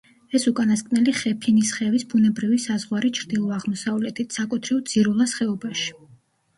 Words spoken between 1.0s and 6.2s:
ხეფინისხევის ბუნებრივი საზღვარი ჩრდილო-აღმოსავლეთით, საკუთრივ ძირულას ხეობაში.